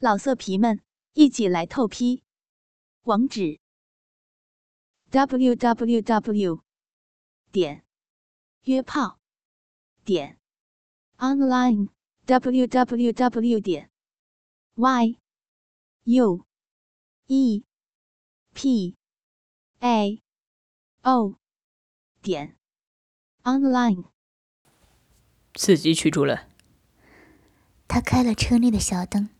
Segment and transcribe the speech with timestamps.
[0.00, 0.80] 老色皮们，
[1.14, 2.22] 一起来透批！
[3.02, 3.58] 网址
[5.10, 6.62] ：w w w
[7.50, 7.84] 点
[8.62, 9.18] 约炮
[10.04, 10.38] 点
[11.16, 11.88] online
[12.26, 13.90] w w w 点
[14.76, 15.18] y
[16.04, 16.46] u
[17.26, 17.64] e
[18.54, 18.96] p
[19.80, 20.22] a
[21.02, 21.40] o
[22.22, 22.56] 点
[23.42, 24.04] online。
[25.54, 26.48] 自己取出来。
[27.88, 29.37] 他开了车内的小灯。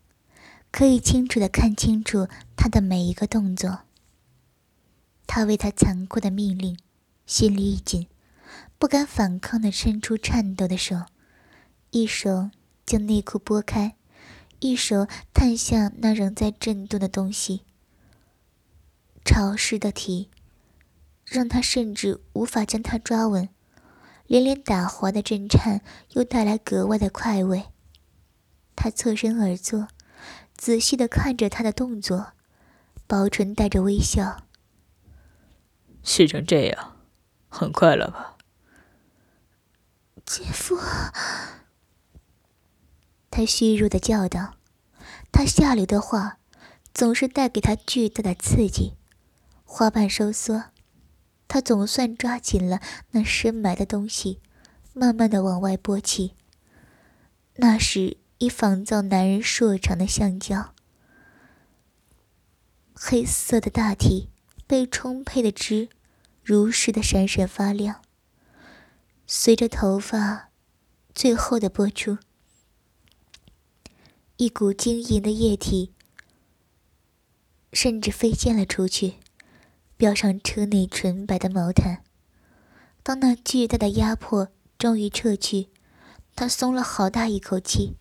[0.71, 3.80] 可以清楚的看清楚他的每一个动作。
[5.27, 6.79] 他为他残酷的命令
[7.27, 8.06] 心里一紧，
[8.79, 11.02] 不敢反抗的伸出颤抖的手，
[11.91, 12.51] 一手
[12.87, 13.96] 将内裤拨开，
[14.60, 17.62] 一手探向那仍在震动的东西。
[19.24, 20.30] 潮湿的体
[21.27, 23.48] 让他甚至无法将它抓稳，
[24.27, 25.82] 连连打滑的震颤
[26.12, 27.66] 又带来格外的快慰。
[28.74, 29.88] 他侧身而坐。
[30.57, 32.33] 仔细的看着他的动作，
[33.07, 34.45] 薄唇带着微笑。
[36.02, 36.97] 试成这样，
[37.49, 38.37] 很快了吧？
[40.27, 40.77] 姐夫，
[43.30, 44.55] 他虚弱的叫道。
[45.30, 46.38] 他下流的话，
[46.93, 48.97] 总是带给他巨大的刺激。
[49.65, 50.65] 花瓣收缩，
[51.47, 52.80] 他总算抓紧了
[53.13, 54.41] 那深埋的东西，
[54.93, 56.35] 慢慢的往外拨起。
[57.57, 58.16] 那时。
[58.39, 60.73] 以仿造男人硕长的橡胶，
[62.95, 64.28] 黑色的大体
[64.65, 65.89] 被充沛的汁
[66.44, 68.00] 如实的闪闪发亮。
[69.27, 70.50] 随着头发
[71.12, 72.19] 最后的播出，
[74.37, 75.93] 一股晶莹的液体
[77.72, 79.15] 甚至飞溅了出去，
[79.97, 82.05] 飙上车内纯白的毛毯。
[83.03, 85.71] 当那巨大的压迫终于撤去，
[86.37, 87.97] 他松了好大一口气。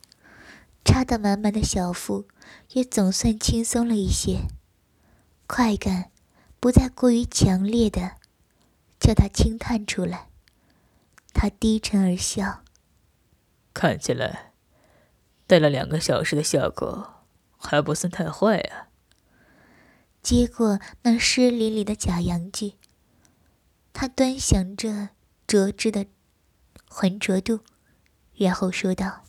[0.88, 2.30] 插得满满的小腹
[2.70, 4.48] 也总算轻松了一些，
[5.46, 6.12] 快感
[6.62, 8.14] 不再过于强烈的
[8.98, 10.30] 叫他轻叹出来。
[11.34, 12.64] 他低沉而笑，
[13.74, 14.54] 看起来
[15.46, 17.26] 戴了两个小时的效果
[17.58, 18.88] 还不算太坏啊。
[20.24, 22.76] 接过那湿淋淋的假阳具，
[23.92, 25.10] 他端详着
[25.46, 26.06] 折枝的
[26.88, 27.60] 浑浊度，
[28.34, 29.27] 然后说道。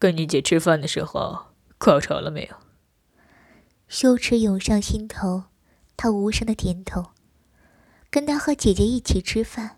[0.00, 2.56] 跟你姐吃饭的时候，高潮了没有？
[3.86, 5.44] 羞耻涌上心头，
[5.94, 7.10] 他无声的点头。
[8.08, 9.76] 跟他和姐姐一起吃饭，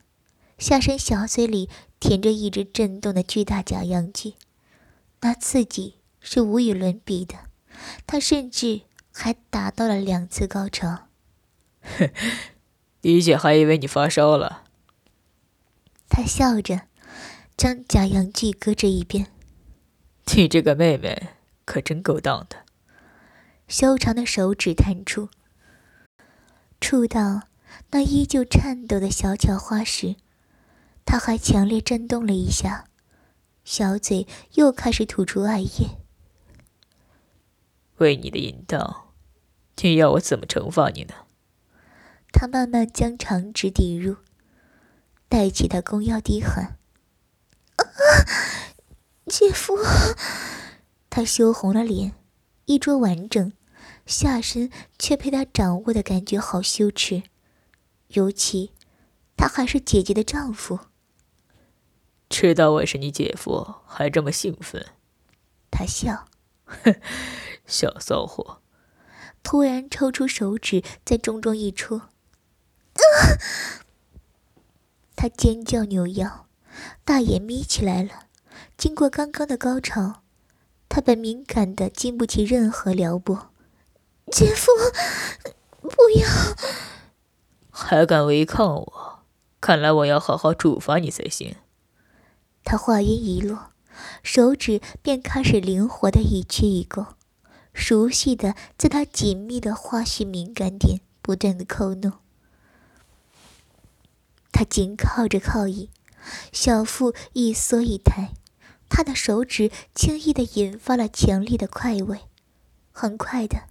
[0.59, 1.69] 下身小嘴里
[1.99, 4.35] 填着一只震动的巨大假阳具，
[5.23, 7.35] 那刺激是无与伦比的。
[8.07, 11.09] 他甚至还达到了两次高潮。
[11.99, 12.11] 哼，
[13.01, 14.63] 你姐还以为你发烧了。
[16.09, 16.83] 他笑着，
[17.57, 19.32] 将假阳具搁置一边。
[20.27, 21.29] 你这个妹妹
[21.65, 22.65] 可真够当的。
[23.69, 25.29] 修长的手指探出，
[26.81, 27.43] 触到
[27.91, 30.17] 那依旧颤抖的小巧花时，
[31.05, 32.87] 他还强烈震动了一下，
[33.65, 35.99] 小嘴又开始吐出艾叶。
[37.99, 39.13] 为你的淫荡，
[39.83, 41.15] 你要我怎么惩罚你呢？
[42.33, 44.17] 他慢慢将长指抵入，
[45.29, 46.79] 带起他弓腰低喊
[47.77, 47.85] ：“啊！”
[49.33, 49.79] 姐夫，
[51.09, 52.13] 他羞红了脸，
[52.67, 53.51] 衣着完整，
[54.05, 57.23] 下身却被他掌握的感觉好羞耻，
[58.09, 58.73] 尤其
[59.35, 60.81] 他还是姐姐的丈夫。
[62.29, 64.85] 知道我是你姐夫，还这么兴奋？
[65.71, 66.27] 他笑，
[66.67, 66.95] 哼，
[67.65, 68.61] 小骚货。
[69.43, 72.11] 突然抽出手指在中中一戳，
[75.17, 76.47] 他尖叫扭腰，
[77.03, 78.27] 大眼眯起来了。
[78.77, 80.23] 经过刚刚的高潮，
[80.89, 83.51] 他本敏感的经不起任何撩拨。
[84.31, 84.71] 姐夫，
[85.81, 86.29] 不要！
[87.71, 89.19] 还敢违抗我？
[89.61, 91.57] 看来我要好好处罚你才行。
[92.65, 93.73] 他话音一落，
[94.23, 97.07] 手指便开始灵活的一屈一勾，
[97.73, 102.13] 熟悉的在他紧密的花絮敏感点不断的抠弄。
[104.51, 105.91] 他紧靠着靠椅，
[106.53, 108.35] 小腹一缩一抬。
[108.95, 112.21] 他的手指轻易地引发了强烈的快慰，
[112.93, 113.63] 很快的，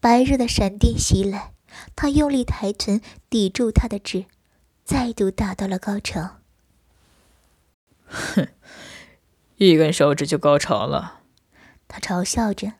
[0.00, 1.54] 白热的闪电袭来，
[1.96, 4.26] 他用力抬臀抵住他的指，
[4.84, 6.36] 再度达到了高潮。
[8.04, 8.48] 哼，
[9.56, 11.20] 一根手指就高潮了？
[11.88, 12.74] 他嘲笑着，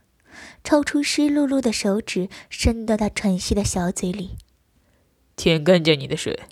[0.63, 4.37] 抽出湿漉漉的手指伸到他喘息的小嘴里，
[5.35, 6.43] 舔干净你的水。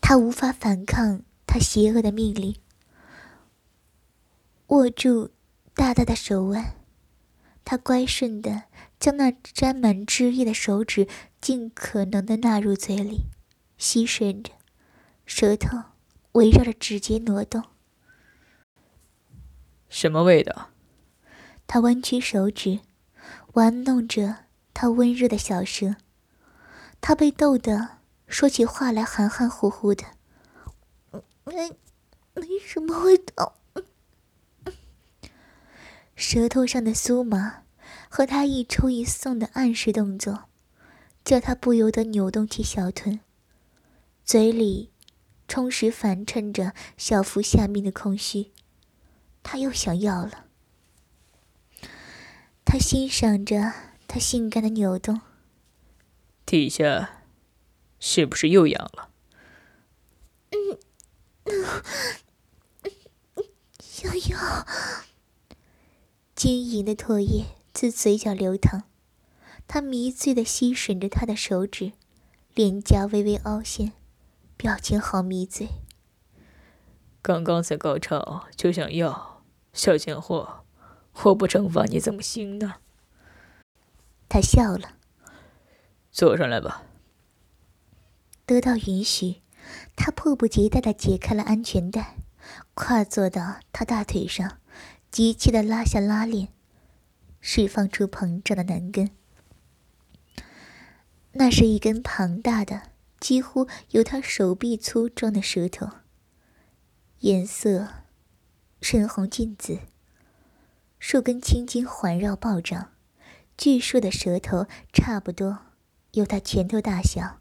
[0.00, 2.56] 他无法反抗他邪恶的命令。
[4.74, 5.30] 握住
[5.72, 6.74] 大大的手腕，
[7.64, 8.64] 他乖顺的
[8.98, 11.06] 将那沾满汁液的手指
[11.40, 13.26] 尽可能的纳入嘴里，
[13.78, 14.50] 吸吮着，
[15.24, 15.78] 舌头
[16.32, 17.62] 围绕着指节挪动。
[19.88, 20.70] 什么味道？
[21.68, 22.80] 他弯曲手指，
[23.52, 25.94] 玩弄着他温热的小舌。
[27.00, 30.04] 他被逗得说起话来含含糊糊的，
[31.44, 31.70] 没，
[32.34, 33.60] 没什么味道。
[36.16, 37.64] 舌头上的酥麻
[38.08, 40.44] 和他一抽一送的暗示动作，
[41.24, 43.20] 叫他不由得扭动起小臀，
[44.24, 44.90] 嘴里
[45.48, 48.52] 充实反衬着小腹下面的空虚。
[49.42, 50.46] 他又想要了。
[52.64, 53.72] 他欣赏着
[54.08, 55.20] 他性感的扭动。
[56.46, 57.22] 底下
[57.98, 59.10] 是不是又痒了？
[60.50, 60.78] 嗯，
[63.80, 64.66] 想要。
[66.44, 68.82] 晶莹的唾液自嘴角流淌，
[69.66, 71.92] 他迷醉的吸吮着他的手指，
[72.52, 73.92] 脸颊微微凹陷，
[74.54, 75.70] 表情好迷醉。
[77.22, 79.42] 刚刚才高潮就想要。
[79.72, 80.66] 小贱货，
[81.22, 82.74] 我不惩罚你怎么行呢？
[84.28, 84.96] 他笑了。
[86.12, 86.82] 坐上来吧。
[88.44, 89.40] 得到允许，
[89.96, 92.18] 他迫不及待的解开了安全带，
[92.74, 94.58] 跨坐到他大腿上，
[95.14, 96.48] 急切的拉下拉链，
[97.40, 99.12] 释放出膨胀的男根。
[101.34, 102.90] 那是一根庞大的，
[103.20, 105.88] 几乎有他手臂粗壮的舌头，
[107.20, 107.90] 颜色。
[108.80, 109.78] 深红近紫，
[110.98, 112.90] 数根青筋环绕暴涨，
[113.56, 115.60] 巨硕的舌头差不多
[116.14, 117.38] 有他拳头大小，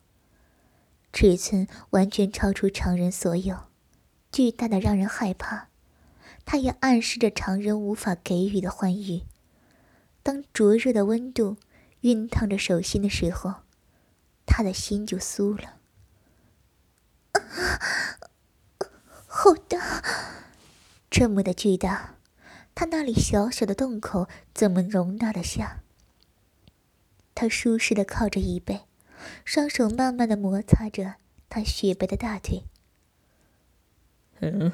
[1.12, 3.62] 尺寸完全超出常人所有，
[4.32, 5.70] 巨大的让人害怕。
[6.46, 9.24] 它也暗示着常人无法给予的欢愉。
[10.22, 11.58] 当灼热的温度
[12.02, 13.64] 熨烫着手心的时候，
[14.46, 15.80] 他的心就酥了。
[19.28, 20.04] 好大！
[21.10, 22.16] 这么的巨大，
[22.76, 25.82] 他那里小小的洞口怎么容纳得下？
[27.36, 28.82] 他舒适的靠着椅背，
[29.44, 31.16] 双手慢慢的摩擦着
[31.50, 32.64] 他雪白的大腿。
[34.40, 34.72] 嗯，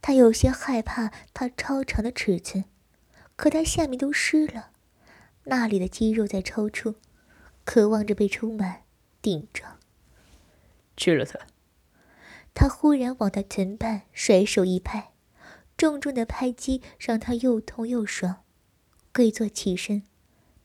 [0.00, 2.64] 他有些害怕他超长的尺寸，
[3.34, 4.70] 可他下面都湿了，
[5.44, 6.96] 那里的肌肉在抽搐，
[7.64, 8.82] 渴望着被充满
[9.20, 9.78] 顶撞。
[10.96, 11.38] 吃了它。
[12.54, 15.12] 他忽然往他臀瓣甩手一拍。
[15.76, 18.36] 重重的拍击让他又痛又爽，
[19.12, 20.04] 跪坐起身，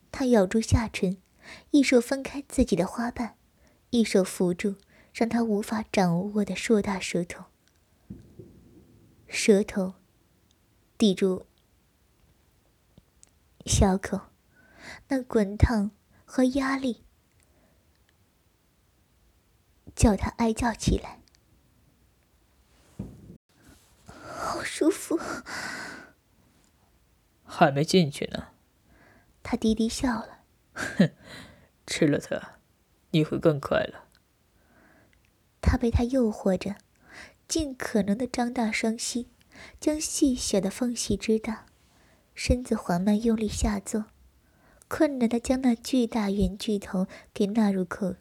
[0.09, 1.17] 他咬住下唇，
[1.71, 3.35] 一手分开自己的花瓣，
[3.89, 4.77] 一手扶住
[5.13, 7.43] 让他无法掌握的硕大舌头，
[9.33, 9.93] 舌头
[10.97, 11.47] 抵住
[13.65, 14.19] 小口，
[15.07, 15.91] 那滚烫
[16.25, 17.05] 和压力
[19.95, 21.21] 叫他哀叫起来。
[24.13, 25.17] 好舒服，
[27.45, 28.49] 还没进去呢。
[29.41, 30.43] 他低低笑了，
[30.73, 31.13] 哼，
[31.87, 32.59] 吃了它，
[33.11, 34.09] 你会更快乐。
[35.61, 36.75] 他被他诱惑着，
[37.51, 39.27] 尽可能的张大双膝，
[39.77, 41.65] 将细小的缝隙支大，
[42.33, 44.05] 身子缓慢用力下坐，
[44.87, 48.15] 困难的将那巨大圆巨头给纳入口，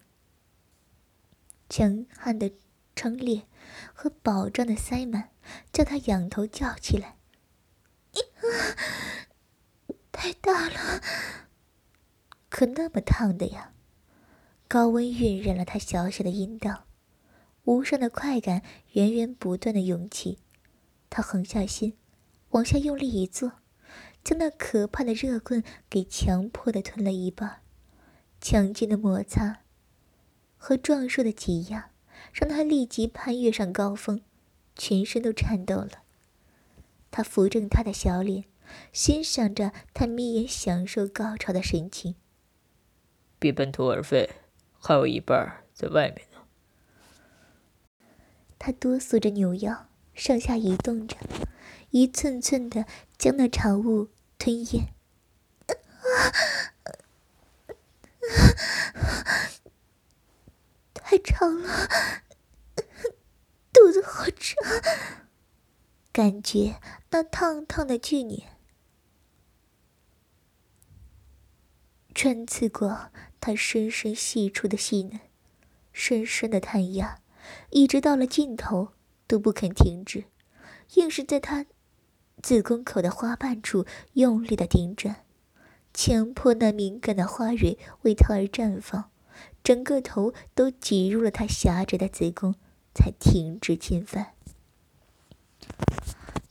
[1.68, 2.50] 强悍的
[2.96, 3.46] 撑裂
[3.94, 5.30] 和饱胀的塞满。
[5.72, 7.16] 叫他仰头叫起来
[8.14, 8.18] ：“啊
[10.10, 11.00] 太大了，
[12.48, 13.72] 可那么烫的呀！”
[14.66, 16.86] 高温晕染了他小小的阴道，
[17.64, 18.62] 无上的快感
[18.92, 20.38] 源源不断的涌起。
[21.08, 21.96] 他横下心，
[22.50, 23.52] 往下用力一坐，
[24.22, 27.62] 将那可怕的热棍给强迫的吞了一半。
[28.40, 29.60] 强劲的摩擦
[30.56, 31.90] 和壮硕的挤压，
[32.32, 34.22] 让他立即攀越上高峰。
[34.76, 36.04] 全身都颤抖了，
[37.10, 38.44] 他扶正他的小脸，
[38.92, 42.14] 欣赏着他眯眼享受高潮的神情。
[43.38, 44.30] 别半途而废，
[44.78, 46.29] 还有一半在外面。
[48.60, 51.16] 他哆嗦着扭腰，上下移动着，
[51.92, 52.84] 一寸寸的
[53.16, 54.92] 将那长物吞咽。
[60.92, 61.88] 太长了。
[63.72, 64.54] 肚子好胀，
[66.12, 68.58] 感觉那烫烫的巨年
[72.14, 75.18] 穿刺过他深深细处的细嫩，
[75.94, 77.22] 深深的探压，
[77.70, 78.88] 一直到了尽头
[79.26, 80.24] 都不肯停止，
[80.94, 81.66] 硬是在他
[82.42, 85.24] 子宫口的花瓣处用力的顶转，
[85.92, 89.10] 强迫那敏感的花蕊为他而绽放，
[89.62, 92.54] 整个头都挤入了他狭窄的子宫，
[92.94, 94.34] 才停止侵犯。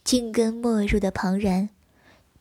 [0.04, 1.70] 紧跟没入的庞然，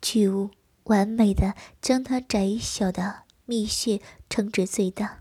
[0.00, 0.50] 巨物
[0.84, 4.00] 完美的将他窄小的蜜穴
[4.30, 5.20] 撑至最大，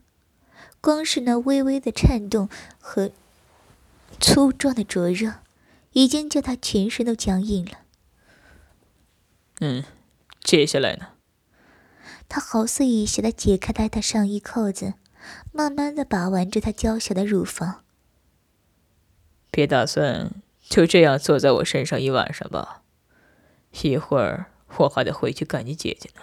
[0.81, 3.11] 光是那微微的颤动和
[4.19, 5.35] 粗壮的灼热，
[5.93, 7.79] 已经叫他全身都僵硬了。
[9.59, 9.83] 嗯，
[10.43, 11.09] 接下来呢？
[12.29, 14.93] 他好似一下的解开他的上衣扣子，
[15.51, 17.83] 慢慢的把玩着她娇小的乳房。
[19.49, 20.31] 别打算
[20.61, 22.83] 就这样坐在我身上一晚上吧，
[23.81, 26.21] 一会儿我还得回去干你姐姐呢。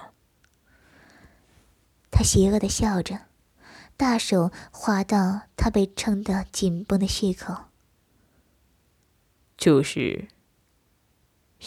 [2.11, 3.20] 他邪恶的笑着，
[3.96, 7.64] 大手滑到他被撑得紧绷的血口，
[9.56, 10.28] 就是。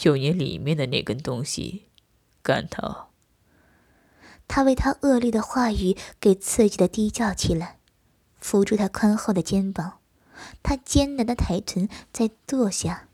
[0.03, 1.87] 用你里面的那根东西
[2.43, 3.07] 干他！
[4.47, 7.79] 他为他恶劣的话语给刺激的低叫起来，
[8.39, 9.97] 扶住他宽厚的肩膀，
[10.61, 13.07] 他艰难的抬臀在坐下，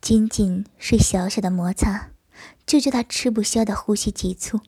[0.00, 2.10] 仅仅是小小的摩擦，
[2.64, 4.60] 就叫他吃不消的呼吸急促。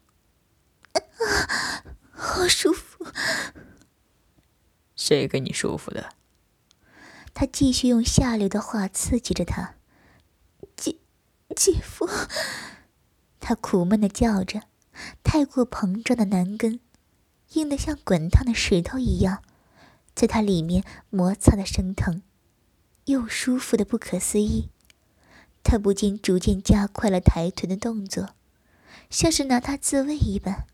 [0.93, 2.86] 啊，好舒服！
[4.97, 6.11] 谁给你舒服的？
[7.35, 9.75] 他继续用下流的话刺激着他。
[10.75, 10.97] 姐，
[11.55, 12.09] 姐夫，
[13.41, 14.63] 他苦闷的叫着，
[15.23, 16.81] 太过膨胀的男根，
[17.53, 19.43] 硬得像滚烫的石头一样，
[20.15, 22.23] 在他里面摩擦的生疼，
[23.05, 24.71] 又舒服的不可思议。
[25.63, 28.31] 他不禁逐渐加快了抬臀的动作，
[29.11, 30.67] 像是拿他自慰一般。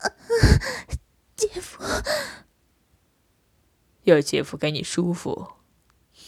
[1.36, 1.82] 姐夫，
[4.02, 5.52] 要姐夫给你舒服，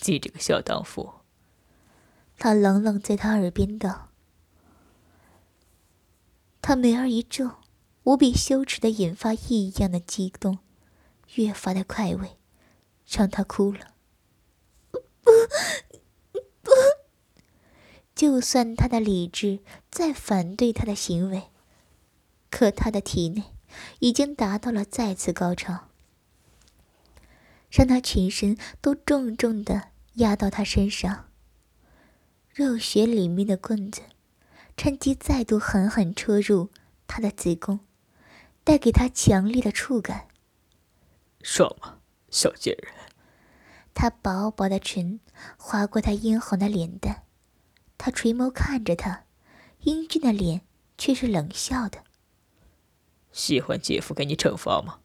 [0.01, 1.13] 记这个小荡妇。
[2.39, 4.09] 他冷冷在他耳边道
[6.61, 7.57] ：“他眉儿一皱，
[8.05, 10.59] 无比羞耻的引发异样的激动，
[11.35, 12.39] 越发的快慰，
[13.07, 13.95] 让他哭了。
[14.91, 15.31] 不
[16.63, 16.71] 不，
[18.15, 19.61] 就算他的理智
[19.91, 21.45] 再反对他的行为，
[22.51, 23.52] 可他的体内
[24.01, 25.89] 已经达到了再次高潮，
[27.71, 31.29] 让他全身都重重的压到他身上。”
[32.55, 34.03] 肉穴里面的棍子，
[34.77, 36.71] 趁机再度狠狠戳入
[37.07, 37.81] 他的子宫，
[38.63, 40.29] 带给他强烈的触感。
[41.43, 41.99] 爽吗，
[42.31, 42.93] 小贱人？
[43.95, 45.21] 他薄薄的唇
[45.57, 47.25] 划过他殷红的脸蛋，
[47.97, 49.25] 他垂眸看着他，
[49.81, 50.61] 英俊的脸
[50.99, 52.05] 却是冷笑的。
[53.33, 55.01] 喜欢姐夫给你惩罚吗？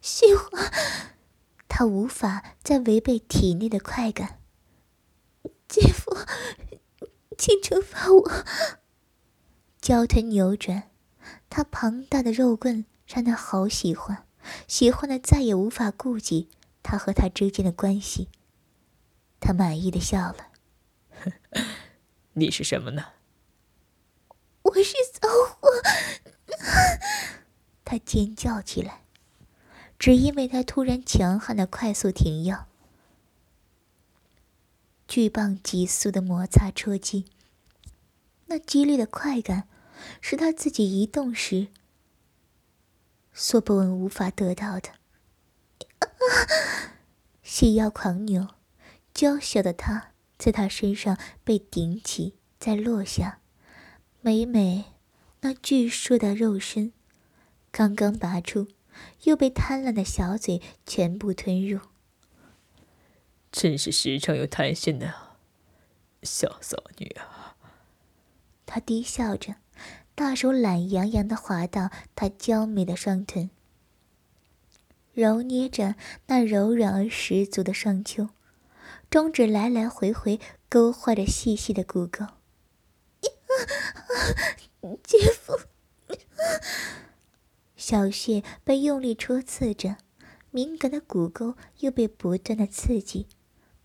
[0.00, 0.72] 喜欢。
[1.68, 4.40] 他无法再违背体内的快感。
[5.68, 6.16] 姐夫，
[7.36, 8.44] 请惩罚我。
[9.80, 10.90] 娇臀扭转，
[11.48, 14.26] 他庞大的肉棍让他好喜欢，
[14.66, 16.48] 喜欢的再也无法顾及
[16.82, 18.28] 他和他之间的关系。
[19.38, 20.48] 他满意的笑了。
[22.34, 23.04] 你是什么呢？
[24.62, 25.68] 我是骚货。
[27.84, 29.02] 他尖叫起来，
[29.98, 32.66] 只因为他突然强悍的快速停药。
[35.06, 37.24] 巨棒急速的摩擦戳击，
[38.46, 39.66] 那激烈的快感，
[40.20, 41.68] 是他自己移动时
[43.32, 44.90] 所不闻无法得到的。
[47.42, 48.48] 细腰狂扭，
[49.14, 53.40] 娇小的他在他身上被顶起，再落下，
[54.20, 54.84] 每每
[55.40, 56.92] 那巨硕的肉身
[57.70, 58.68] 刚刚拔出，
[59.24, 61.80] 又被贪婪的小嘴全部吞入。
[63.50, 65.14] 真是时常有贪心的
[66.22, 67.56] 小骚女啊！
[68.66, 69.54] 他低笑着，
[70.14, 73.48] 大手懒洋洋的滑到她娇美的双臀，
[75.14, 75.94] 揉捏着
[76.26, 78.28] 那柔软而十足的双丘，
[79.08, 82.26] 中指来来回回勾画着细细的骨沟。
[85.02, 85.58] 姐夫，
[87.76, 89.96] 小穴被用力戳刺着，
[90.50, 93.26] 敏感的骨沟又被不断的刺激。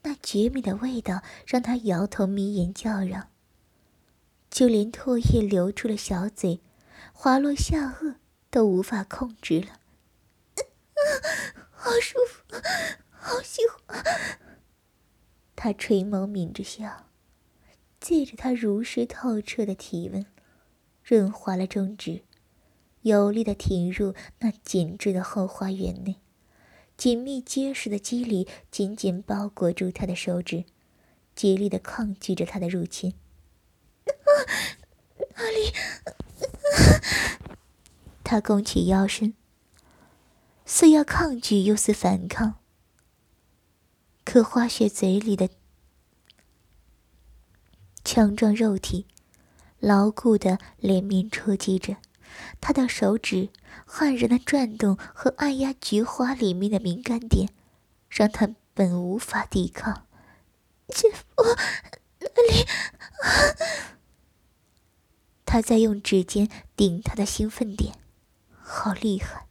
[0.04, 3.30] 那绝美的味道让他摇头眯眼叫嚷，
[4.50, 6.62] 就连唾液流出了小嘴，
[7.14, 8.16] 滑落下颚
[8.50, 9.80] 都无法控制了。
[11.72, 12.44] 好舒服，
[13.10, 14.04] 好喜欢。
[15.56, 17.10] 他垂眸抿着笑，
[18.02, 20.26] 借着他如实透彻的体温，
[21.04, 22.24] 润滑了中指，
[23.02, 26.16] 有力的挺入那紧致的后花园内。
[26.96, 30.64] 紧密结实的肌理紧紧包裹住他的手指，
[31.36, 33.14] 竭力的抗拒着他的入侵。
[35.36, 35.74] 哪里？
[38.24, 39.34] 他弓起腰身，
[40.66, 42.60] 似要抗拒，又似反抗。
[44.24, 45.50] 可花雪嘴里的
[48.06, 49.08] 强壮肉体，
[49.84, 51.98] 牢固的连绵戳击着
[52.62, 53.50] 他的手指，
[53.86, 57.50] 骇人的转动和按压菊花里面的敏感点，
[58.10, 60.08] 让他本无法抵抗。
[60.88, 61.26] 姐夫，
[62.20, 62.66] 那里？
[65.46, 66.48] 他在用指尖
[66.78, 67.94] 顶他的兴奋点，
[68.62, 69.48] 好厉害！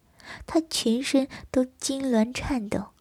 [0.46, 2.92] 他全身都痉挛颤抖，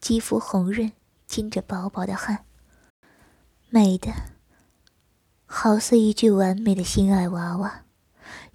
[0.00, 0.90] 肌肤红润，
[1.24, 2.44] 浸着薄薄的汗，
[3.68, 4.12] 美的
[5.54, 7.82] 好似一具完美的心爱娃娃。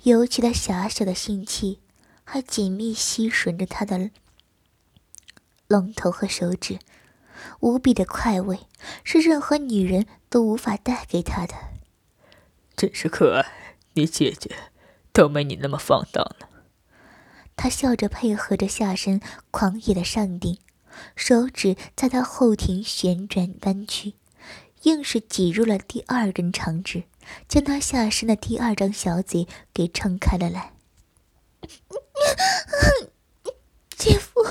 [0.01, 1.80] 尤其他狭小的性器，
[2.24, 4.10] 还紧密吸吮着他的
[5.68, 6.80] 龙头和手指。
[7.60, 8.62] 无比的快慰，
[9.04, 11.54] 是任何女人都无法带给他的。
[12.75, 13.46] 真是可爱，
[13.94, 14.56] 你姐姐
[15.13, 16.48] 都没你那么放荡呢。
[17.56, 20.58] 他笑着配合着下身狂野的上顶，
[21.16, 24.16] 手指在他后庭旋转弯曲，
[24.84, 27.03] 硬是挤入了第二根长指，
[27.48, 30.74] 将他下身的第二张小嘴给撑开了来。
[33.98, 34.43] 姐夫，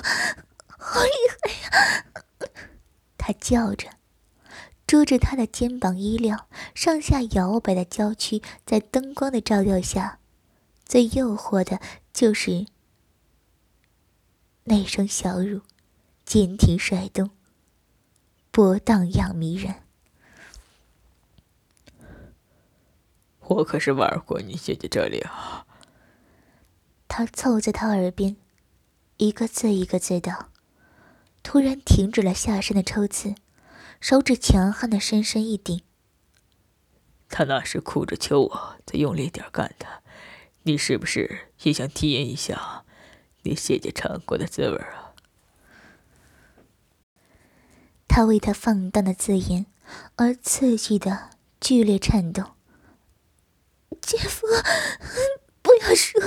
[0.79, 2.05] 好厉害呀！
[3.17, 3.89] 他叫着，
[4.87, 10.19] 捉着他的肩膀衣料，上下摇摆的娇躯，在灯光的照耀下，
[10.85, 11.81] 最诱惑的
[12.13, 12.67] 就是
[14.65, 15.61] 那双小乳，
[16.25, 17.31] 坚挺甩动，
[18.51, 19.86] 波荡漾迷人。
[23.49, 25.67] 我可是玩过你姐姐这里啊。
[27.09, 28.37] 他凑在他耳边，
[29.19, 30.49] 一个字一个字的。
[31.43, 33.37] 突然停止了下身的抽刺，
[34.01, 35.83] 手指强悍的深深一顶。
[37.29, 40.03] 他那时哭着求我再用力点干他，
[40.65, 42.85] 你是不是也想体验一下
[43.43, 45.15] 你姐姐尝过的滋味啊？
[48.09, 49.67] 他为他放荡的字眼
[50.17, 51.31] 而刺激的
[51.61, 52.56] 剧烈颤动。
[54.07, 54.47] 姐夫，
[55.63, 56.21] 不要说。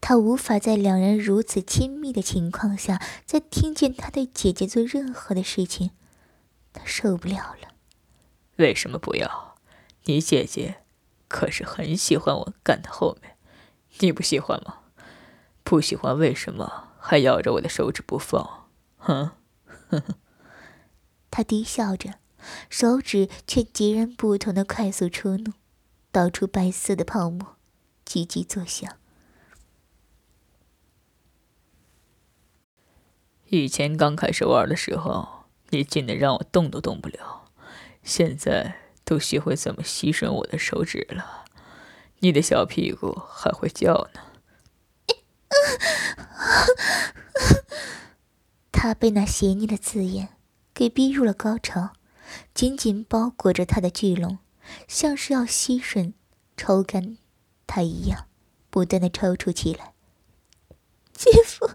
[0.00, 5.92] 他无法在两人如此亲密的情况下，再听见他对姐姐做任何的事情，
[6.72, 7.68] 他受不了了。
[8.56, 9.56] 为什么不要？
[10.04, 10.82] 你姐姐
[11.28, 13.36] 可是很喜欢我干的后面，
[14.00, 14.80] 你不喜欢吗？
[15.62, 18.68] 不喜欢为什么还咬着我的手指不放？
[18.96, 19.30] 哼！
[21.30, 22.14] 他低笑着，
[22.68, 25.52] 手指却截然不同的快速触弄，
[26.16, 27.56] 导出白色的泡沫，
[28.06, 28.96] 叽叽作响。
[33.48, 37.50] 以前刚开始玩的时候，你近的让我动都动不了，
[38.02, 41.44] 现在都学会怎么吸吮我的手指了，
[42.20, 44.22] 你的小屁股还会叫呢。
[48.72, 50.30] 他被那邪念的字眼
[50.72, 51.92] 给逼入了高潮，
[52.54, 54.38] 紧紧包裹着他的巨龙，
[54.88, 56.12] 像是要吸吮、
[56.56, 57.18] 抽干
[57.66, 58.26] 他一样，
[58.70, 59.92] 不断的抽搐起来。
[61.12, 61.70] 姐夫。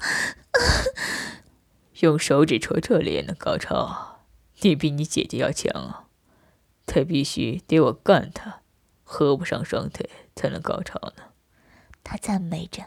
[2.02, 4.22] 用手指戳这里也能高潮，
[4.62, 6.08] 你比你姐姐要强啊！
[6.88, 8.62] 他必须得我干他，
[9.04, 11.26] 合不上双腿才能高潮呢。
[12.04, 12.86] 他赞美着。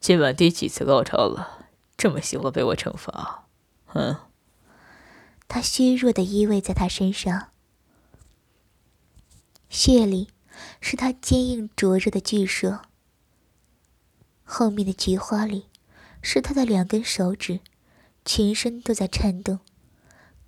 [0.00, 1.66] 今晚第几次高潮了？
[1.96, 3.46] 这么喜欢被我惩罚？
[3.94, 4.16] 嗯。
[5.46, 7.52] 他虚弱的依偎在他身上，
[9.68, 10.28] 血里
[10.80, 12.82] 是他坚硬灼热的巨舌，
[14.44, 15.66] 后面的菊花里。
[16.20, 17.60] 是他的两根手指，
[18.24, 19.60] 全身都在颤动，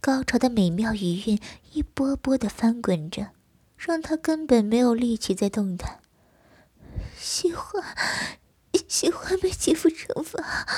[0.00, 1.40] 高潮的美妙余韵
[1.72, 3.30] 一波波的翻滚着，
[3.76, 6.00] 让他根本没有力气再动弹。
[7.16, 7.84] 喜欢，
[8.88, 10.68] 喜欢被姐夫惩罚，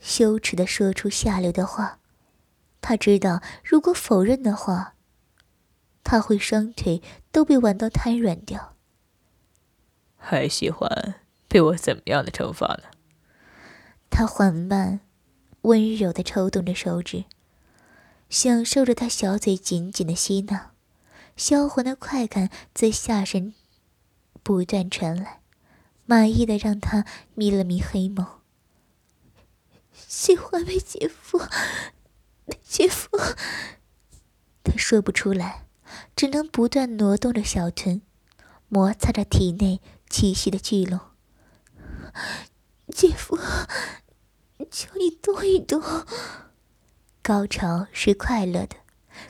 [0.00, 2.00] 羞耻的说出下流的话。
[2.80, 4.95] 他知道，如果否认的话，
[6.08, 8.76] 他会双腿都被玩到瘫软掉。
[10.16, 11.16] 还喜欢
[11.48, 12.84] 被我怎么样的惩罚呢？
[14.08, 15.00] 他缓慢、
[15.62, 17.24] 温柔的抽动着手指，
[18.30, 20.70] 享受着他小嘴紧紧的吸纳，
[21.36, 23.52] 销魂的快感在下身
[24.44, 25.40] 不断传来，
[26.04, 28.24] 满意的让他眯了眯黑眸。
[29.92, 31.40] 喜欢被姐夫，
[32.44, 33.18] 被姐夫，
[34.62, 35.65] 他说不出来，
[36.14, 38.02] 只能不断挪动着小臀，
[38.68, 41.00] 摩擦着体内气息的聚拢。
[42.88, 43.38] 姐夫，
[44.70, 45.82] 求你动一动。
[47.22, 48.76] 高潮是快乐的，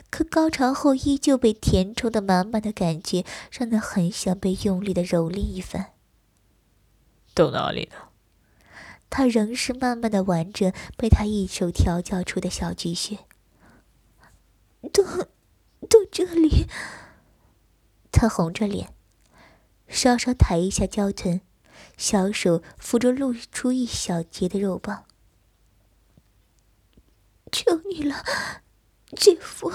[0.09, 5.93] 可高潮后依旧被填充的满满的感觉，让他很想被用力的蹂躏一番。
[7.33, 7.97] 到哪里呢？
[9.09, 13.19] 他仍是慢慢的玩着被他一手调教出的小巨穴。
[14.91, 15.03] 到，
[15.89, 16.67] 到这里。
[18.11, 18.93] 他红着脸，
[19.87, 21.41] 稍稍抬一下娇臀，
[21.97, 25.05] 小手扶着露出一小截的肉棒。
[27.51, 28.25] 求你了，
[29.15, 29.71] 姐夫！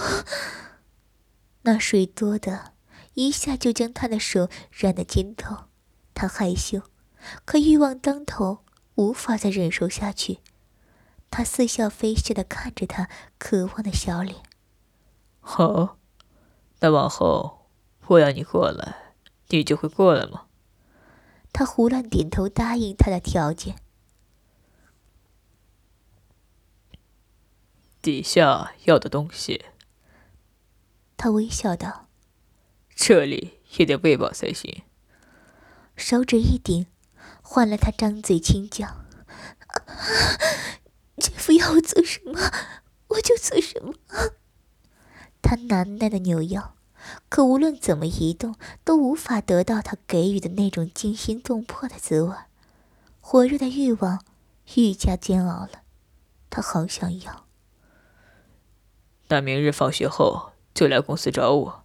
[1.63, 2.75] 那水多的，
[3.15, 5.69] 一下就将他的手染得尖透。
[6.13, 6.83] 他害羞，
[7.45, 8.65] 可欲望当头，
[8.97, 10.41] 无法再忍受下去。
[11.31, 14.43] 他似笑非笑的看着他渴望的小脸。
[15.41, 15.97] 好，
[16.83, 17.69] 那往后
[18.09, 19.15] 我要你过来，
[19.51, 20.47] 你就会过来吗？
[21.53, 23.77] 他胡乱点头答应他的条件。
[28.01, 29.67] 底下要的东西，
[31.17, 32.09] 他微笑道
[32.97, 34.83] ：“这里也得喂饱才行。”
[35.95, 36.89] 手指一顶，
[37.43, 39.05] 换了他张嘴轻叫
[41.17, 42.41] ：“姐夫要我做什么，
[43.07, 43.95] 我就做什么。”
[45.43, 46.75] 他难耐的扭腰，
[47.29, 52.35] 可无论怎么移动，都无法得到他给予的那种惊心动魄的滋味。
[53.21, 54.25] 火热的欲望
[54.77, 55.83] 愈加煎熬了，
[56.49, 57.45] 他好想要。
[59.29, 61.83] 那明日放学后就来公司找我。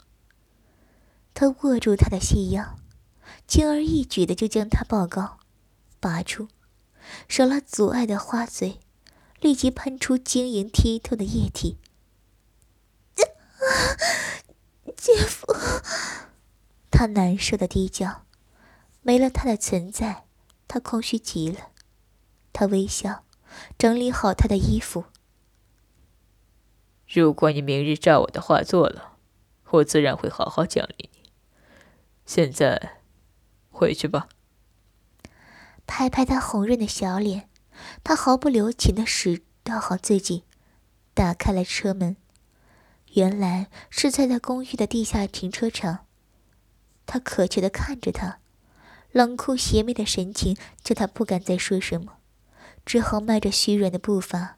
[1.33, 2.77] 他握住他的细腰，
[3.47, 5.37] 轻而易举的就将他抱高，
[5.99, 6.47] 拔出，
[7.27, 8.79] 手拉阻碍的花嘴，
[9.39, 11.77] 立即喷出晶莹剔透的液体。
[14.95, 15.53] 姐夫，
[16.91, 18.25] 他难受的低叫，
[19.01, 20.25] 没了他的存在，
[20.67, 21.71] 他空虚极了。
[22.53, 23.23] 他微笑，
[23.77, 25.05] 整理好他的衣服。
[27.07, 29.17] 如果你明日照我的话做了，
[29.69, 31.31] 我自然会好好奖励你。
[32.25, 32.99] 现在，
[33.69, 34.27] 回去吧。
[35.85, 37.49] 拍拍他红润的小脸，
[38.03, 40.43] 他毫不留情的拾到好自己，
[41.13, 42.17] 打开了车门。
[43.17, 46.05] 原来是在他公寓的地下停车场。
[47.07, 48.37] 他渴求的看着他，
[49.11, 52.17] 冷酷邪魅的神情叫他不敢再说什么，
[52.85, 54.57] 只好迈着虚软的步伐。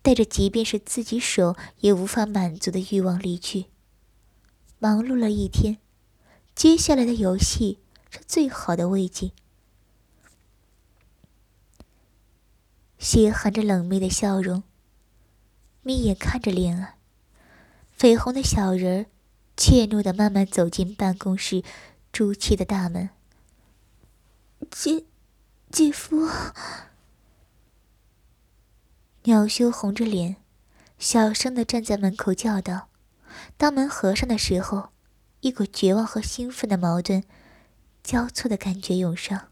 [0.00, 3.66] 带着即便是自己手也无法满足的欲望离去。
[4.78, 5.78] 忙碌了一天，
[6.54, 9.32] 接下来的游戏是最好的慰藉。
[12.96, 14.62] 血含着冷媚的笑容，
[15.82, 16.94] 眯眼看着莲儿，
[17.98, 19.06] 绯红的小人儿，
[19.56, 21.64] 怯懦的慢慢走进办公室
[22.12, 23.10] 朱漆的大门。
[24.70, 25.04] 姐，
[25.72, 26.28] 姐夫。
[29.24, 30.36] 鸟羞红着脸，
[30.96, 32.88] 小声的站在门口叫道
[33.58, 34.90] ：“当门合上的时候，
[35.40, 37.24] 一股绝望和兴奋的矛盾
[38.04, 39.48] 交错的感觉涌上。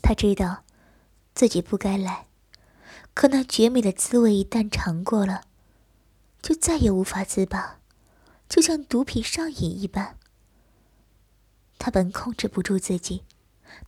[0.00, 0.64] 他知道
[1.34, 2.28] 自己不该来，
[3.12, 5.42] 可那绝美的滋味一旦尝过了，
[6.44, 7.80] 就再也无法自拔，
[8.50, 10.18] 就像毒品上瘾一般。
[11.78, 13.24] 他本控制不住自己，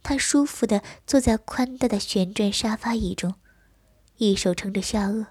[0.02, 3.34] 他舒服的坐在宽大的旋转沙发椅中。
[4.16, 5.26] 一手撑着下颚，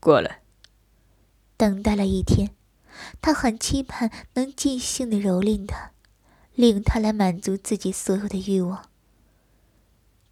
[0.00, 0.40] 过来。
[1.56, 2.50] 等待了一天，
[3.22, 5.92] 他很期盼能尽兴的蹂躏他，
[6.56, 8.88] 令他来满足自己所有的欲望。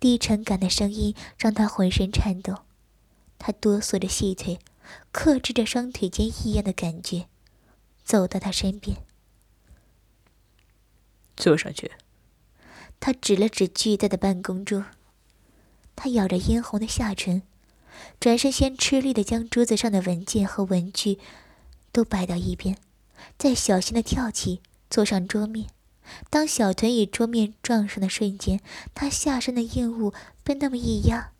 [0.00, 2.64] 低沉感的声音让他浑身颤抖，
[3.38, 4.58] 他哆嗦着细腿，
[5.12, 7.26] 克制着双腿间异样的感觉，
[8.02, 8.96] 走到他身边，
[11.36, 11.92] 坐上去。
[12.98, 14.86] 他指了指巨大的办公桌。
[15.94, 17.42] 他咬着嫣红的下唇，
[18.18, 21.18] 转身先吃力的将桌子上的文件和文具
[21.92, 22.78] 都摆到一边，
[23.36, 25.68] 再小心的跳起，坐上桌面。
[26.30, 28.60] 当小臀与桌面撞上的瞬间，
[28.94, 31.32] 他下身的硬物被那么一压，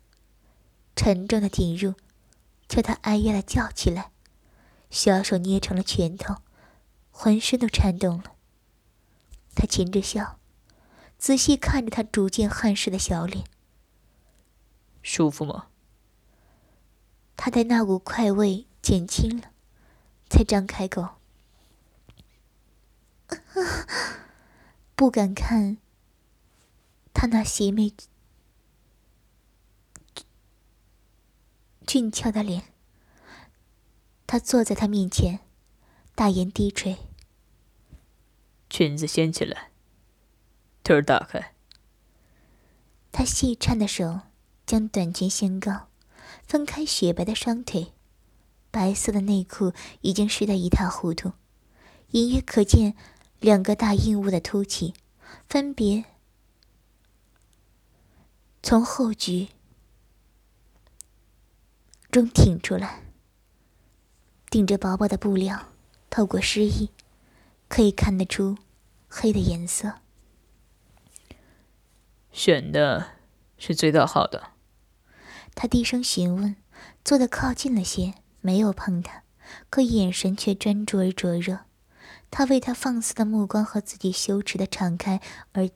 [0.95, 1.95] 沉重的顶入，
[2.73, 4.09] 叫他哎呀的叫起来，
[4.89, 6.37] 小手捏成了拳头，
[7.11, 8.33] 浑身都颤动了。
[9.53, 10.39] 他噙着笑，
[11.19, 13.45] 仔细看着他逐渐汗湿的小脸。
[15.03, 15.67] 舒服吗？
[17.37, 19.51] 他的那股快慰减轻了，
[20.27, 21.09] 才张开口。
[24.95, 25.77] 不敢看
[27.13, 27.93] 他那邪魅
[31.85, 32.63] 俊俏的脸。
[34.25, 35.39] 他坐在他面前，
[36.15, 36.97] 大言低垂
[38.69, 39.71] ：“裙子掀起来，
[40.83, 41.53] 腿儿打开。”
[43.11, 44.21] 他细颤的手。
[44.65, 45.89] 将短裙掀高，
[46.47, 47.91] 分开雪白的双腿，
[48.71, 51.33] 白色的内裤已经湿得一塌糊涂，
[52.11, 52.95] 隐约可见
[53.41, 54.93] 两个大硬物的凸起，
[55.49, 56.05] 分别
[58.63, 59.49] 从后局
[62.13, 63.01] 中挺出来，
[64.51, 65.69] 顶着薄薄的布料，
[66.11, 66.91] 透过湿意，
[67.67, 68.55] 可以看得出
[69.09, 69.95] 黑的颜色。
[72.31, 73.13] 选的
[73.57, 74.51] 是最大号的。
[75.55, 76.55] 他低声询问，
[77.03, 79.23] 坐得靠近了些，没有碰他，
[79.71, 81.61] 可眼神却专注而灼热。
[82.29, 85.19] 他为他放肆的目光和自己羞耻的敞开
[85.53, 85.67] 而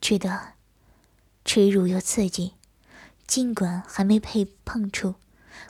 [0.00, 0.54] 觉得
[1.44, 2.54] 耻辱又刺激。
[3.32, 5.14] 尽管还没被碰触，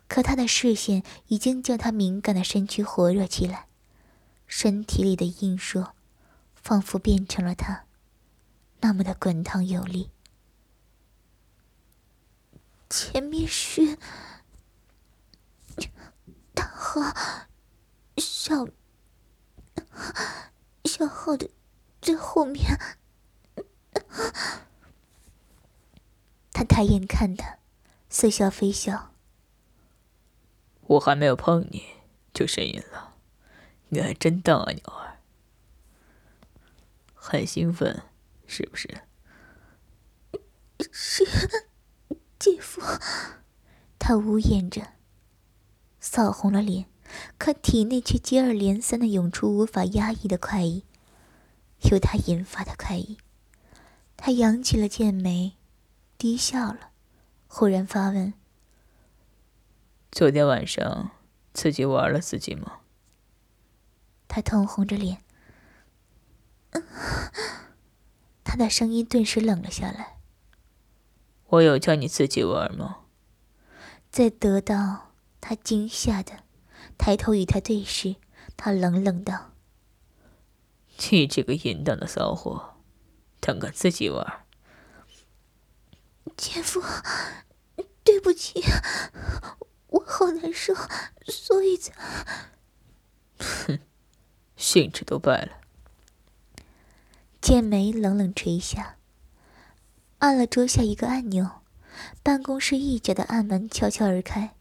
[0.08, 3.68] 可他的视线已经叫他敏感的身躯火热起来，
[4.48, 5.94] 身体里的硬硕
[6.56, 7.84] 仿佛变成了他，
[8.80, 10.10] 那么的滚烫有力。
[12.90, 13.96] 前面是
[16.52, 17.00] 大号、
[18.16, 18.66] 小
[20.84, 21.48] 小号的，
[22.00, 22.76] 最后面。
[26.62, 27.58] 他抬眼看他，
[28.08, 29.12] 似笑非笑。
[30.82, 31.82] 我还没有碰你，
[32.32, 33.16] 就呻吟了，
[33.88, 35.18] 你还真当啊，鸟儿，
[37.14, 38.04] 很兴奋，
[38.46, 39.02] 是不是？
[40.92, 41.24] 是。
[42.38, 42.80] 姐夫，
[43.98, 44.92] 他呜咽着，
[45.98, 46.86] 扫红了脸，
[47.38, 50.84] 可体内却接二连三的涌出无法压抑的快意，
[51.90, 53.18] 由他引发的快意。
[54.16, 55.56] 他扬起了剑眉，
[56.22, 56.92] 低笑了，
[57.48, 58.32] 忽然发问
[60.12, 61.10] ：“昨天晚上
[61.52, 62.78] 自己玩了自己吗？”
[64.28, 65.24] 他通红着脸，
[68.44, 70.18] 他的声音顿时冷了下来。
[71.46, 72.98] 我有叫你自己玩吗？
[74.12, 76.44] 在得到他惊吓的
[76.96, 78.14] 抬头与他对视，
[78.56, 79.50] 他冷冷道
[81.10, 82.76] ：“你这个淫荡的骚货，
[83.40, 84.24] 胆敢自己玩？”
[86.36, 86.82] 姐夫，
[88.02, 88.62] 对不起，
[89.88, 90.74] 我好难受，
[91.26, 91.94] 所以才……
[93.38, 93.78] 哼，
[94.56, 95.60] 兴致都败了。
[97.40, 98.96] 剑眉冷冷垂下。
[100.18, 101.62] 按了桌下一个按钮，
[102.22, 104.54] 办公室一角的暗门悄悄而开。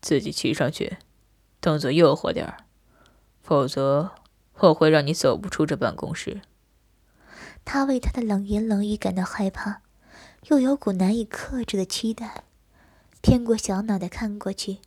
[0.00, 0.98] 自己骑上去，
[1.60, 2.66] 动作诱惑点儿，
[3.40, 4.12] 否则
[4.58, 6.42] 我会让你走不出这办公室。
[7.70, 9.82] 他为他的冷言冷语感到害怕，
[10.44, 12.44] 又有股难以克制的期待，
[13.20, 14.78] 偏过小脑袋看过去，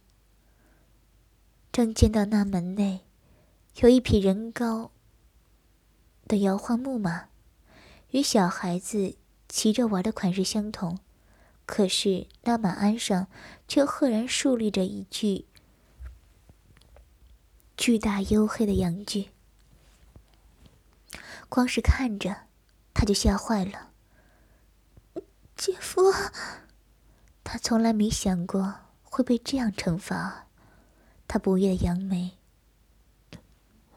[1.72, 3.02] 正见到那门内
[3.82, 4.90] 有一匹人高
[6.28, 7.26] 的摇晃木马。
[8.10, 9.16] 与小孩子
[9.48, 10.98] 骑着玩的款式相同，
[11.68, 13.28] 可是那马鞍上
[13.68, 15.46] 却赫然竖立着一具
[17.78, 19.30] 巨大黝黑的羊具。
[21.48, 22.48] 光是看着，
[23.02, 23.90] 他就吓坏了。
[25.58, 26.14] 姐夫，
[27.44, 30.46] 他从来没想过会被这样惩罚，
[31.28, 32.38] 他不悦的扬眉。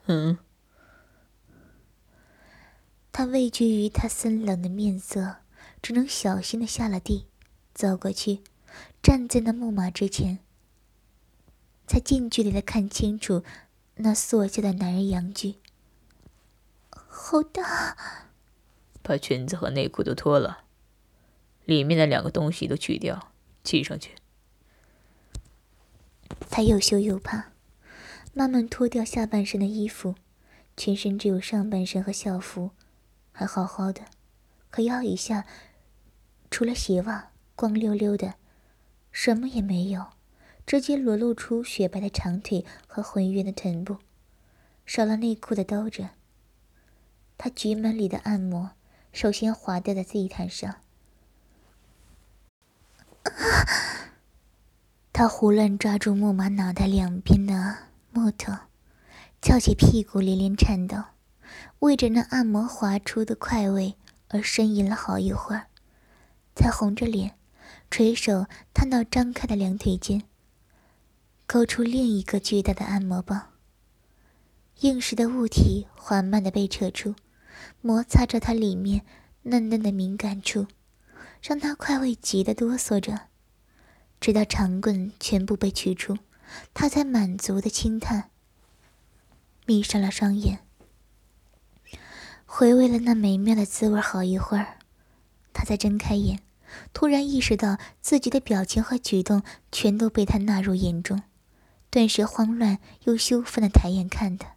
[0.06, 0.38] 嗯。
[3.12, 5.36] 他畏惧于他森冷的面色，
[5.82, 7.26] 只能小心的下了地，
[7.74, 8.42] 走过去，
[9.02, 10.38] 站在那木马之前，
[11.86, 13.44] 才近距离的看清楚
[13.96, 15.56] 那塑胶的男人阳具。
[16.90, 18.30] 好大！
[19.06, 20.64] 把裙子和内裤都脱了，
[21.66, 23.30] 里面的两个东西都去掉，
[23.62, 24.12] 系上去。
[26.48, 27.52] 他又羞又怕，
[28.32, 30.14] 慢慢脱掉下半身的衣服，
[30.74, 32.70] 全身只有上半身和校服。
[33.30, 34.06] 还好好的，
[34.70, 35.44] 可腰以下
[36.50, 38.36] 除了鞋袜，光溜溜的，
[39.12, 40.06] 什么也没有，
[40.64, 43.98] 直接裸露出雪白的长腿和浑圆的臀部，
[44.86, 46.10] 少了内裤的兜着。
[47.36, 48.70] 他局门里的按摩，
[49.14, 50.74] 首先滑掉在地毯上。
[55.12, 57.76] 他胡乱抓住木马脑袋两边的
[58.10, 58.52] 木头，
[59.40, 61.04] 翘起屁股，连连颤抖。
[61.78, 63.96] 为着那按摩滑出的快慰
[64.30, 65.68] 而呻吟了好一会儿，
[66.56, 67.38] 才红着脸
[67.88, 70.24] 垂手探到张开的两腿间，
[71.46, 73.52] 勾出另一个巨大的按摩棒。
[74.80, 77.14] 硬实的物体缓慢地被扯出，
[77.80, 79.02] 摩擦着它里面
[79.42, 80.66] 嫩嫩的敏感处，
[81.42, 83.28] 让他快慰急得哆嗦着。
[84.20, 86.16] 直到长棍全部被取出，
[86.72, 88.30] 他才满足的轻叹，
[89.66, 90.60] 闭上了双眼。
[92.46, 94.78] 回味了那美妙的滋味好一会儿，
[95.52, 96.40] 他才睁开眼，
[96.94, 101.22] 突然意识到自己的表情和举动全都被他纳入眼中，
[101.90, 104.53] 顿时慌乱又羞愤的抬眼看他。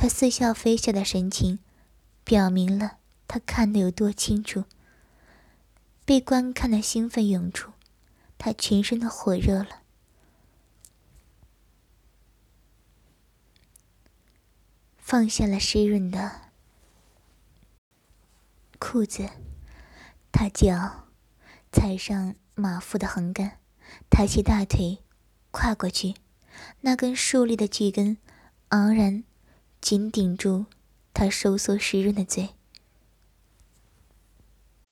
[0.00, 1.58] 他似笑非笑的神情，
[2.22, 4.62] 表明了他看得有多清楚。
[6.04, 7.72] 被观看的兴奋涌出，
[8.38, 9.82] 他全身都火热了。
[14.98, 16.42] 放下了湿润的
[18.78, 19.28] 裤子，
[20.30, 21.08] 他脚
[21.72, 23.58] 踩上马腹的横杆，
[24.08, 25.02] 抬起大腿，
[25.50, 26.14] 跨过去，
[26.82, 28.18] 那根竖立的巨根
[28.68, 29.24] 昂然
[29.80, 30.66] 紧顶住
[31.12, 32.50] 他收缩湿润的嘴。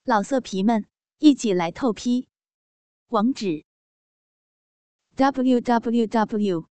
[0.05, 0.87] 老色皮们。
[1.19, 2.29] 一起来透批，
[3.07, 3.65] 网址
[5.15, 6.69] ：w w w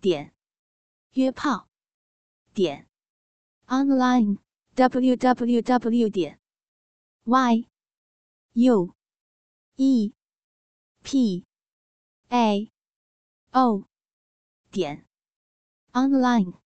[0.00, 0.34] 点
[1.12, 1.68] 约炮
[2.54, 2.88] 点
[3.66, 4.38] online
[4.74, 6.40] w w w 点
[7.24, 7.68] y
[8.54, 8.94] u
[9.76, 10.14] e
[11.02, 11.44] p
[12.30, 12.72] a
[13.50, 13.84] o
[14.70, 15.06] 点
[15.92, 16.58] online。